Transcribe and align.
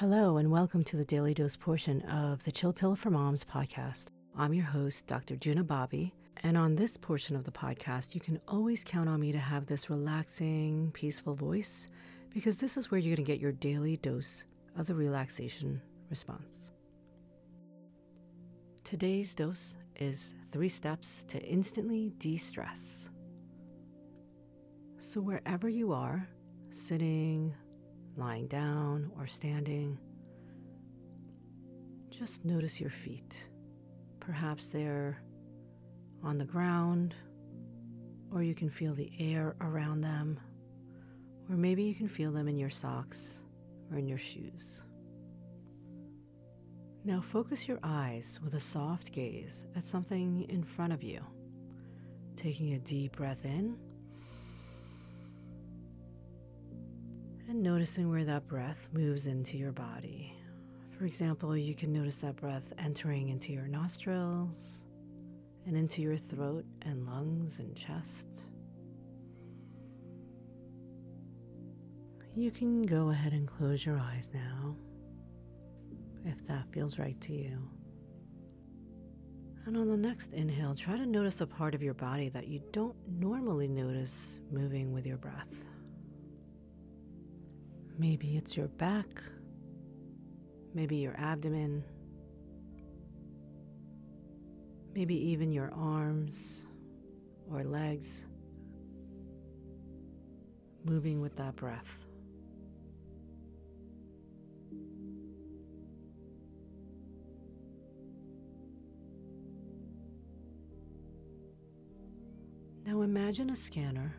Hello, 0.00 0.38
and 0.38 0.50
welcome 0.50 0.82
to 0.84 0.96
the 0.96 1.04
Daily 1.04 1.34
Dose 1.34 1.56
portion 1.56 2.00
of 2.08 2.42
the 2.44 2.50
Chill 2.50 2.72
Pill 2.72 2.96
for 2.96 3.10
Moms 3.10 3.44
podcast. 3.44 4.06
I'm 4.34 4.54
your 4.54 4.64
host, 4.64 5.06
Dr. 5.06 5.36
Juna 5.36 5.62
Bobby, 5.62 6.14
and 6.42 6.56
on 6.56 6.74
this 6.74 6.96
portion 6.96 7.36
of 7.36 7.44
the 7.44 7.50
podcast, 7.50 8.14
you 8.14 8.20
can 8.22 8.40
always 8.48 8.82
count 8.82 9.10
on 9.10 9.20
me 9.20 9.30
to 9.30 9.38
have 9.38 9.66
this 9.66 9.90
relaxing, 9.90 10.90
peaceful 10.94 11.34
voice 11.34 11.86
because 12.32 12.56
this 12.56 12.78
is 12.78 12.90
where 12.90 12.98
you're 12.98 13.14
going 13.14 13.26
to 13.26 13.30
get 13.30 13.40
your 13.40 13.52
daily 13.52 13.98
dose 13.98 14.44
of 14.78 14.86
the 14.86 14.94
relaxation 14.94 15.82
response. 16.08 16.70
Today's 18.84 19.34
dose 19.34 19.74
is 19.96 20.34
three 20.48 20.70
steps 20.70 21.24
to 21.24 21.42
instantly 21.42 22.14
de 22.16 22.38
stress. 22.38 23.10
So, 24.96 25.20
wherever 25.20 25.68
you 25.68 25.92
are, 25.92 26.26
sitting, 26.70 27.54
lying 28.20 28.46
down, 28.46 29.10
or 29.18 29.26
standing, 29.26 29.98
just 32.10 32.44
notice 32.44 32.80
your 32.80 32.90
feet. 32.90 33.48
Perhaps 34.20 34.68
they're 34.68 35.22
on 36.22 36.38
the 36.38 36.44
ground, 36.44 37.14
or 38.30 38.42
you 38.42 38.54
can 38.54 38.68
feel 38.68 38.94
the 38.94 39.10
air 39.18 39.56
around 39.60 40.02
them, 40.02 40.38
or 41.48 41.56
maybe 41.56 41.82
you 41.82 41.94
can 41.94 42.08
feel 42.08 42.30
them 42.30 42.46
in 42.46 42.58
your 42.58 42.70
socks 42.70 43.40
or 43.90 43.98
in 43.98 44.06
your 44.06 44.18
shoes. 44.18 44.82
Now 47.04 47.22
focus 47.22 47.66
your 47.66 47.80
eyes 47.82 48.38
with 48.44 48.54
a 48.54 48.60
soft 48.60 49.12
gaze 49.12 49.64
at 49.74 49.82
something 49.82 50.44
in 50.50 50.62
front 50.62 50.92
of 50.92 51.02
you. 51.02 51.24
Taking 52.36 52.74
a 52.74 52.78
deep 52.78 53.16
breath 53.16 53.44
in 53.44 53.78
and 57.50 57.64
noticing 57.64 58.08
where 58.08 58.24
that 58.24 58.46
breath 58.46 58.90
moves 58.92 59.26
into 59.26 59.58
your 59.58 59.72
body. 59.72 60.32
For 60.96 61.04
example, 61.04 61.56
you 61.56 61.74
can 61.74 61.92
notice 61.92 62.18
that 62.18 62.36
breath 62.36 62.72
entering 62.78 63.30
into 63.30 63.52
your 63.52 63.66
nostrils 63.66 64.84
and 65.66 65.76
into 65.76 66.00
your 66.00 66.16
throat 66.16 66.64
and 66.82 67.04
lungs 67.08 67.58
and 67.58 67.76
chest. 67.76 68.46
You 72.36 72.52
can 72.52 72.82
go 72.82 73.10
ahead 73.10 73.32
and 73.32 73.48
close 73.48 73.84
your 73.84 73.98
eyes 73.98 74.30
now 74.32 74.76
if 76.24 76.46
that 76.46 76.70
feels 76.72 77.00
right 77.00 77.20
to 77.22 77.32
you. 77.32 77.58
And 79.66 79.76
on 79.76 79.88
the 79.88 79.96
next 79.96 80.34
inhale, 80.34 80.76
try 80.76 80.96
to 80.96 81.04
notice 81.04 81.40
a 81.40 81.48
part 81.48 81.74
of 81.74 81.82
your 81.82 81.94
body 81.94 82.28
that 82.28 82.46
you 82.46 82.62
don't 82.70 82.94
normally 83.08 83.66
notice 83.66 84.38
moving 84.52 84.92
with 84.92 85.04
your 85.04 85.16
breath. 85.16 85.66
Maybe 88.00 88.36
it's 88.38 88.56
your 88.56 88.68
back 88.68 89.22
maybe 90.74 90.96
your 90.96 91.14
abdomen, 91.18 91.84
maybe 94.94 95.14
even 95.30 95.52
your 95.52 95.72
arms 95.74 96.64
or 97.50 97.64
legs, 97.64 98.26
moving 100.84 101.20
with 101.20 101.36
that 101.36 101.56
breath. 101.56 102.04
Now 112.86 113.02
imagine 113.02 113.50
a 113.50 113.56
scanner 113.56 114.16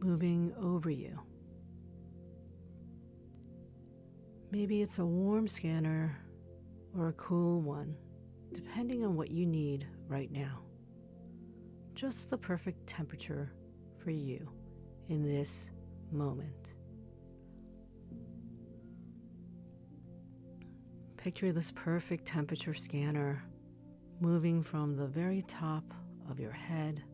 moving 0.00 0.52
over 0.60 0.90
you. 0.90 1.18
Maybe 4.52 4.82
it's 4.82 4.98
a 4.98 5.06
warm 5.06 5.46
scanner 5.46 6.18
or 6.98 7.08
a 7.08 7.12
cool 7.12 7.60
one, 7.60 7.94
depending 8.52 9.04
on 9.04 9.14
what 9.14 9.30
you 9.30 9.46
need 9.46 9.86
right 10.08 10.30
now. 10.32 10.62
Just 11.94 12.30
the 12.30 12.38
perfect 12.38 12.84
temperature 12.86 13.52
for 14.02 14.10
you 14.10 14.50
in 15.08 15.22
this 15.22 15.70
moment. 16.10 16.74
Picture 21.16 21.52
this 21.52 21.70
perfect 21.70 22.26
temperature 22.26 22.74
scanner 22.74 23.44
moving 24.20 24.64
from 24.64 24.96
the 24.96 25.06
very 25.06 25.42
top 25.42 25.84
of 26.28 26.40
your 26.40 26.50
head 26.50 27.04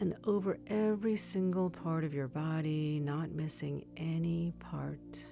and 0.00 0.14
over 0.24 0.58
every 0.66 1.14
single 1.14 1.68
part 1.68 2.04
of 2.04 2.14
your 2.14 2.28
body, 2.28 2.98
not 3.00 3.30
missing 3.30 3.84
any 3.98 4.52
part. 4.58 5.22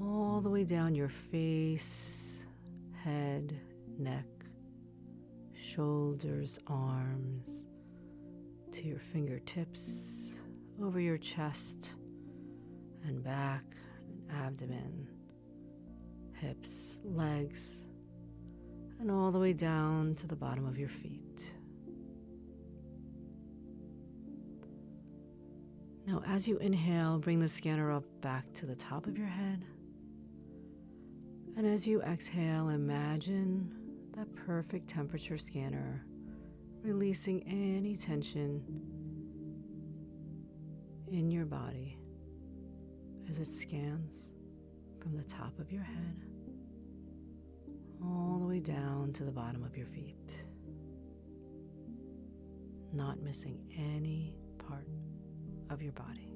All 0.00 0.40
the 0.40 0.48
way 0.48 0.62
down 0.62 0.94
your 0.94 1.08
face, 1.08 2.46
head, 2.92 3.58
neck, 3.98 4.26
shoulders, 5.54 6.60
arms, 6.68 7.66
to 8.70 8.84
your 8.84 9.00
fingertips, 9.00 10.36
over 10.80 11.00
your 11.00 11.18
chest 11.18 11.94
and 13.04 13.24
back, 13.24 13.64
and 14.08 14.44
abdomen, 14.44 15.08
hips, 16.34 17.00
legs, 17.02 17.84
and 19.00 19.10
all 19.10 19.32
the 19.32 19.38
way 19.38 19.52
down 19.52 20.14
to 20.14 20.28
the 20.28 20.36
bottom 20.36 20.64
of 20.66 20.78
your 20.78 20.88
feet. 20.88 21.54
Now, 26.16 26.22
as 26.34 26.48
you 26.48 26.56
inhale, 26.58 27.18
bring 27.18 27.40
the 27.40 27.48
scanner 27.48 27.92
up 27.92 28.04
back 28.22 28.50
to 28.54 28.64
the 28.64 28.74
top 28.74 29.06
of 29.06 29.18
your 29.18 29.26
head. 29.26 29.62
And 31.56 31.66
as 31.66 31.86
you 31.86 32.00
exhale, 32.00 32.70
imagine 32.70 33.70
that 34.16 34.34
perfect 34.34 34.88
temperature 34.88 35.36
scanner 35.36 36.06
releasing 36.82 37.42
any 37.46 37.96
tension 37.96 38.62
in 41.10 41.30
your 41.30 41.44
body 41.44 41.98
as 43.28 43.38
it 43.38 43.52
scans 43.52 44.30
from 45.02 45.18
the 45.18 45.24
top 45.24 45.58
of 45.58 45.70
your 45.70 45.82
head 45.82 46.16
all 48.02 48.38
the 48.38 48.46
way 48.46 48.60
down 48.60 49.12
to 49.12 49.24
the 49.24 49.32
bottom 49.32 49.62
of 49.64 49.76
your 49.76 49.86
feet, 49.86 50.44
not 52.94 53.20
missing 53.20 53.58
any 53.76 54.34
part 54.58 54.86
of 55.70 55.82
your 55.82 55.92
body. 55.92 56.32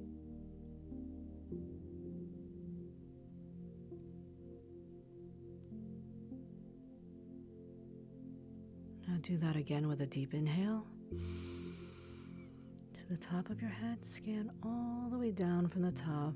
Now 9.07 9.17
do 9.23 9.37
that 9.39 9.57
again 9.57 9.89
with 9.89 10.01
a 10.03 10.07
deep 10.07 10.35
inhale. 10.35 10.87
To 11.11 13.09
the 13.09 13.19
top 13.19 13.51
of 13.51 13.61
your 13.61 13.71
head, 13.71 14.05
scan 14.05 14.51
all 14.63 15.09
the 15.11 15.19
way 15.19 15.33
down 15.33 15.69
from 15.69 15.83
the 15.83 15.91
top 15.91 16.35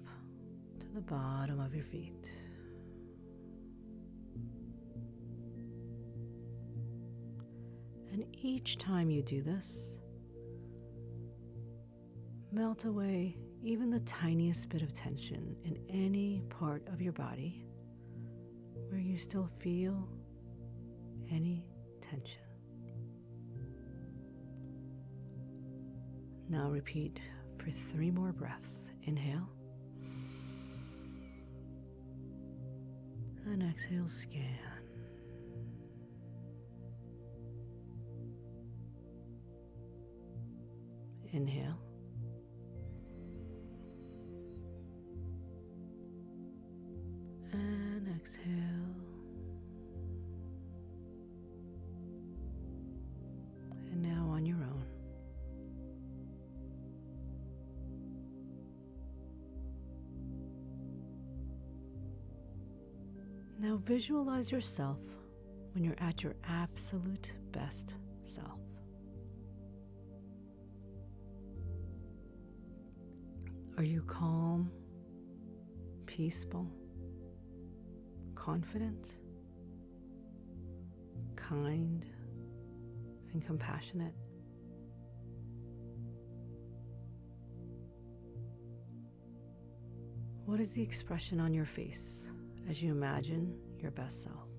to 0.81 0.87
the 0.88 1.00
bottom 1.00 1.61
of 1.61 1.75
your 1.75 1.84
feet. 1.84 2.31
And 8.11 8.25
each 8.32 8.78
time 8.78 9.11
you 9.11 9.22
do 9.22 9.43
this, 9.43 9.99
melt 12.54 12.84
away 12.84 13.37
even 13.65 13.91
the 13.91 13.98
tiniest 14.00 14.69
bit 14.69 14.81
of 14.81 14.92
tension 14.92 15.56
in 15.65 15.76
any 15.88 16.41
part 16.50 16.87
of 16.92 17.03
your 17.03 17.12
body 17.12 17.66
where 18.88 19.00
you 19.00 19.16
still 19.16 19.50
feel 19.59 20.09
any 21.32 21.66
tension. 22.00 22.43
Now 26.48 26.69
repeat 26.69 27.19
for 27.59 27.72
three 27.72 28.10
more 28.12 28.32
breaths. 28.32 28.91
Inhale. 29.03 29.48
And 33.46 33.62
exhale, 33.62 34.06
scan. 34.06 34.58
Inhale. 41.32 41.79
Exhale. 48.17 48.45
And 53.93 54.03
now 54.03 54.29
on 54.31 54.47
your 54.47 54.56
own. 54.56 54.85
Now 63.61 63.81
visualize 63.85 64.53
yourself 64.53 64.99
when 65.73 65.85
you're 65.85 65.97
at 65.99 66.23
your 66.23 66.35
absolute 66.49 67.35
best 67.53 67.95
self. 68.23 68.61
Are 73.77 73.83
you 73.85 74.03
calm, 74.03 74.71
peaceful, 76.06 76.71
confident, 78.44 79.17
kind, 81.35 82.05
and 83.32 83.43
compassionate? 83.43 84.12
What 90.44 90.61
is 90.61 90.73
the 90.73 90.82
expression 90.82 91.41
on 91.41 91.55
your 91.55 91.64
face 91.64 92.26
as 92.69 92.82
you 92.82 92.93
imagine 92.93 93.58
your 93.79 93.93
best 93.93 94.25
self? 94.25 94.50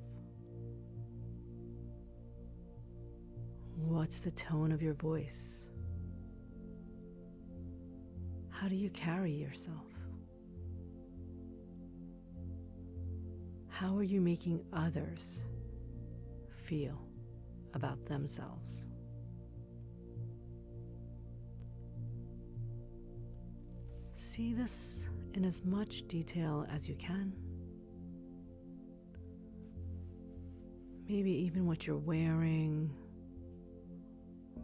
What's 3.75 4.19
the 4.19 4.31
tone 4.31 4.71
of 4.71 4.81
your 4.81 4.95
voice? 4.95 5.65
How 8.49 8.67
do 8.67 8.75
you 8.75 8.89
carry 8.89 9.33
yourself? 9.33 9.94
How 13.75 13.93
are 13.97 14.03
you 14.03 14.21
making 14.21 14.63
others 14.71 15.43
feel 16.63 16.97
about 17.73 18.05
themselves? 18.05 18.85
See 24.13 24.53
this 24.53 25.09
in 25.33 25.43
as 25.43 25.65
much 25.65 26.07
detail 26.07 26.65
as 26.71 26.87
you 26.87 26.95
can. 26.95 27.33
Maybe 31.09 31.31
even 31.31 31.65
what 31.65 31.85
you're 31.85 31.97
wearing 31.97 32.89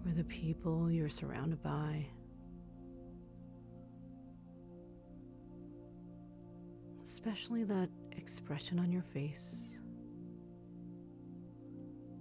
or 0.05 0.13
the 0.13 0.23
people 0.23 0.89
you're 0.89 1.09
surrounded 1.09 1.61
by. 1.61 2.07
Especially 7.03 7.65
that 7.65 7.89
expression 8.17 8.79
on 8.79 8.91
your 8.91 9.01
face, 9.01 9.79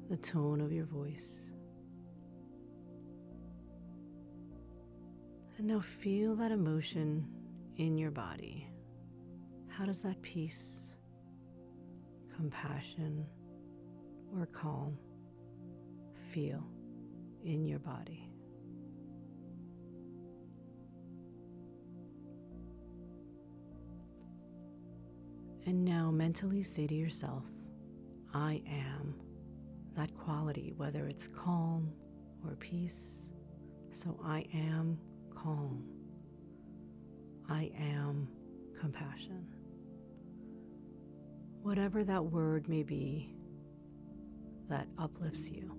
the 0.09 0.17
tone 0.17 0.61
of 0.61 0.73
your 0.73 0.87
voice. 0.87 1.51
And 5.59 5.67
now 5.67 5.81
feel 5.81 6.35
that 6.37 6.53
emotion 6.53 7.27
in 7.77 7.99
your 7.99 8.11
body. 8.11 8.67
How 9.69 9.85
does 9.85 10.01
that 10.01 10.21
peace, 10.23 10.95
compassion, 12.35 13.27
or 14.35 14.47
calm 14.47 14.99
feel 16.33 16.65
in 17.45 17.67
your 17.67 17.79
body? 17.79 18.30
And 25.71 25.85
now 25.85 26.11
mentally 26.11 26.65
say 26.65 26.89
to 26.89 26.95
yourself, 26.97 27.45
I 28.35 28.61
am 28.67 29.15
that 29.97 30.13
quality, 30.17 30.75
whether 30.77 31.07
it's 31.07 31.29
calm 31.29 31.93
or 32.45 32.57
peace. 32.57 33.31
So 33.93 34.19
I 34.21 34.47
am 34.53 34.99
calm. 35.33 35.85
I 37.49 37.71
am 37.79 38.27
compassion. 38.81 39.47
Whatever 41.63 42.03
that 42.03 42.25
word 42.25 42.69
may 42.69 42.83
be 42.83 43.33
that 44.69 44.89
uplifts 44.99 45.53
you, 45.53 45.73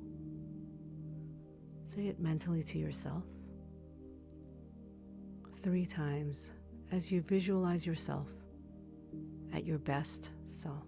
say 1.85 2.07
it 2.07 2.17
mentally 2.17 2.63
to 2.63 2.77
yourself 2.77 3.25
three 5.57 5.85
times 5.85 6.53
as 6.94 7.11
you 7.11 7.21
visualize 7.23 7.85
yourself 7.85 8.29
at 9.53 9.65
your 9.65 9.77
best 9.77 10.30
self. 10.45 10.83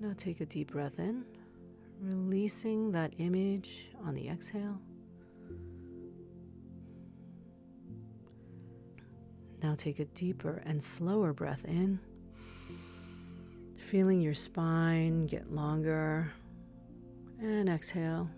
Now 0.00 0.14
take 0.16 0.40
a 0.40 0.46
deep 0.46 0.70
breath 0.70 1.00
in, 1.00 1.24
releasing 2.00 2.92
that 2.92 3.12
image 3.18 3.90
on 4.06 4.14
the 4.14 4.28
exhale. 4.28 4.80
Now 9.60 9.74
take 9.74 9.98
a 9.98 10.04
deeper 10.04 10.62
and 10.64 10.80
slower 10.80 11.32
breath 11.32 11.64
in, 11.64 11.98
feeling 13.76 14.20
your 14.20 14.34
spine 14.34 15.26
get 15.26 15.50
longer. 15.52 16.32
And 17.40 17.68
exhale. 17.68 18.28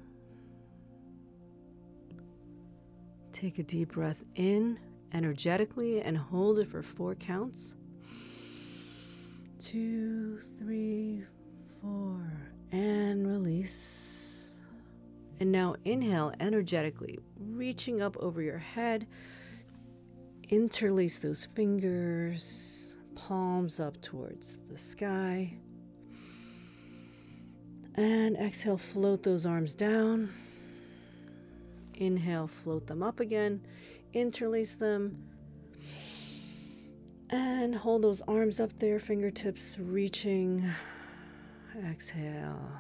Take 3.32 3.58
a 3.58 3.62
deep 3.62 3.93
breath 3.93 4.25
in 4.35 4.79
energetically 5.12 6.02
and 6.02 6.19
hold 6.19 6.58
it 6.58 6.69
for 6.69 6.82
four 6.82 7.14
counts. 7.14 7.76
Two, 9.58 10.38
three, 10.58 11.25
four, 11.81 12.31
and 12.73 13.26
release. 13.26 14.50
And 15.41 15.50
now 15.50 15.76
inhale 15.87 16.32
energetically, 16.38 17.19
reaching 17.38 18.02
up 18.02 18.17
over 18.19 18.43
your 18.43 18.58
head. 18.58 19.06
Interlace 20.50 21.19
those 21.19 21.47
fingers, 21.55 22.97
palms 23.14 23.81
up 23.81 24.00
towards 24.02 24.58
the 24.69 24.76
sky. 24.76 25.56
And 27.94 28.37
exhale, 28.37 28.78
float 28.78 29.22
those 29.22 29.44
arms 29.44 29.75
down. 29.75 30.32
Inhale, 31.94 32.46
float 32.46 32.87
them 32.87 33.02
up 33.02 33.20
again. 33.20 33.60
Interlace 34.12 34.75
them. 34.75 35.25
And 37.28 37.75
hold 37.75 38.02
those 38.02 38.22
arms 38.22 38.58
up 38.58 38.78
there, 38.78 38.98
fingertips 38.98 39.78
reaching 39.78 40.69
Exhale. 41.76 42.72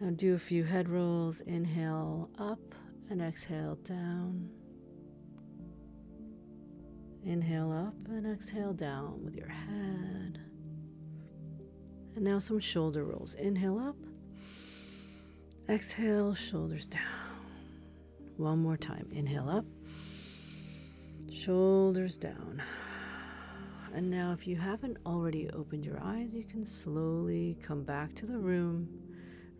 Now 0.00 0.10
do 0.10 0.34
a 0.34 0.38
few 0.38 0.64
head 0.64 0.88
rolls. 0.88 1.40
Inhale 1.42 2.30
up 2.38 2.74
and 3.10 3.22
exhale 3.22 3.76
down. 3.76 4.50
Inhale 7.24 7.72
up 7.72 7.94
and 8.08 8.26
exhale 8.26 8.72
down 8.72 9.24
with 9.24 9.36
your 9.36 9.48
head. 9.48 10.40
And 12.18 12.24
now 12.24 12.40
some 12.40 12.58
shoulder 12.58 13.04
rolls. 13.04 13.36
Inhale 13.36 13.78
up. 13.78 13.94
Exhale, 15.68 16.34
shoulders 16.34 16.88
down. 16.88 17.00
One 18.36 18.58
more 18.58 18.76
time. 18.76 19.06
Inhale 19.12 19.48
up. 19.48 19.64
Shoulders 21.30 22.16
down. 22.16 22.60
And 23.94 24.10
now, 24.10 24.32
if 24.32 24.48
you 24.48 24.56
haven't 24.56 24.96
already 25.06 25.48
opened 25.50 25.84
your 25.84 26.02
eyes, 26.02 26.34
you 26.34 26.42
can 26.42 26.64
slowly 26.64 27.56
come 27.62 27.84
back 27.84 28.16
to 28.16 28.26
the 28.26 28.36
room, 28.36 28.88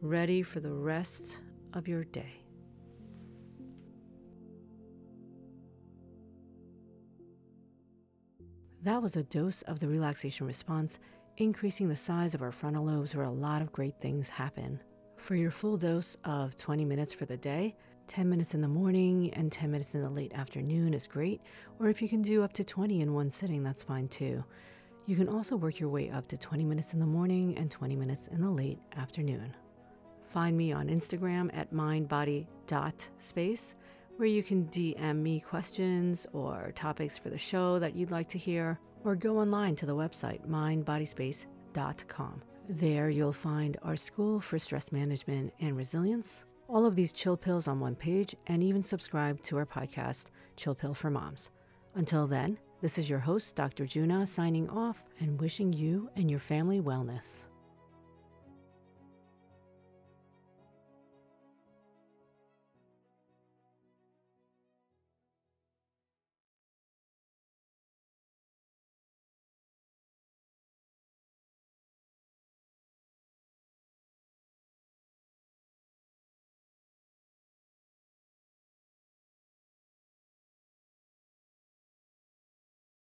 ready 0.02 0.42
for 0.42 0.58
the 0.58 0.72
rest 0.72 1.42
of 1.74 1.86
your 1.86 2.02
day. 2.02 2.42
That 8.82 9.00
was 9.00 9.14
a 9.14 9.22
dose 9.22 9.62
of 9.62 9.78
the 9.78 9.86
relaxation 9.86 10.44
response, 10.44 10.98
increasing 11.40 11.88
the 11.88 11.96
size 11.96 12.34
of 12.34 12.42
our 12.42 12.50
frontal 12.50 12.84
lobes 12.84 13.14
where 13.14 13.24
a 13.24 13.30
lot 13.30 13.62
of 13.62 13.72
great 13.72 13.94
things 14.00 14.28
happen. 14.28 14.80
For 15.16 15.34
your 15.34 15.50
full 15.50 15.76
dose 15.76 16.16
of 16.24 16.56
20 16.56 16.84
minutes 16.84 17.12
for 17.12 17.26
the 17.26 17.36
day, 17.36 17.76
10 18.08 18.28
minutes 18.28 18.54
in 18.54 18.60
the 18.60 18.68
morning 18.68 19.32
and 19.34 19.52
10 19.52 19.70
minutes 19.70 19.94
in 19.94 20.02
the 20.02 20.08
late 20.08 20.32
afternoon 20.32 20.94
is 20.94 21.06
great, 21.06 21.40
or 21.78 21.88
if 21.88 22.00
you 22.00 22.08
can 22.08 22.22
do 22.22 22.42
up 22.42 22.52
to 22.54 22.64
20 22.64 23.02
in 23.02 23.14
one 23.14 23.30
sitting, 23.30 23.62
that's 23.62 23.82
fine 23.82 24.08
too. 24.08 24.42
You 25.06 25.16
can 25.16 25.28
also 25.28 25.56
work 25.56 25.78
your 25.78 25.90
way 25.90 26.10
up 26.10 26.28
to 26.28 26.36
20 26.36 26.64
minutes 26.64 26.92
in 26.92 27.00
the 27.00 27.06
morning 27.06 27.56
and 27.56 27.70
20 27.70 27.96
minutes 27.96 28.28
in 28.28 28.40
the 28.40 28.50
late 28.50 28.78
afternoon. 28.96 29.54
Find 30.24 30.56
me 30.56 30.72
on 30.72 30.88
Instagram 30.88 31.50
at 31.56 31.72
mindbody.space, 31.72 33.74
where 34.18 34.28
you 34.28 34.42
can 34.42 34.66
DM 34.66 35.16
me 35.16 35.40
questions 35.40 36.26
or 36.32 36.72
topics 36.74 37.16
for 37.16 37.30
the 37.30 37.38
show 37.38 37.78
that 37.78 37.96
you'd 37.96 38.10
like 38.10 38.28
to 38.28 38.38
hear, 38.38 38.78
or 39.04 39.16
go 39.16 39.38
online 39.38 39.74
to 39.76 39.86
the 39.86 39.96
website 39.96 40.46
mindbodyspace.com. 40.46 42.42
There 42.68 43.08
you'll 43.08 43.32
find 43.32 43.78
our 43.82 43.96
school 43.96 44.40
for 44.40 44.58
stress 44.58 44.92
management 44.92 45.54
and 45.60 45.76
resilience 45.76 46.44
all 46.68 46.84
of 46.84 46.94
these 46.94 47.12
chill 47.12 47.36
pills 47.36 47.66
on 47.66 47.80
one 47.80 47.96
page, 47.96 48.36
and 48.46 48.62
even 48.62 48.82
subscribe 48.82 49.42
to 49.42 49.56
our 49.56 49.66
podcast, 49.66 50.26
Chill 50.56 50.74
Pill 50.74 50.94
for 50.94 51.10
Moms. 51.10 51.50
Until 51.94 52.26
then, 52.26 52.58
this 52.82 52.98
is 52.98 53.08
your 53.08 53.18
host, 53.18 53.56
Dr. 53.56 53.86
Juna, 53.86 54.26
signing 54.26 54.68
off 54.68 55.02
and 55.18 55.40
wishing 55.40 55.72
you 55.72 56.10
and 56.14 56.30
your 56.30 56.40
family 56.40 56.80
wellness. 56.80 57.46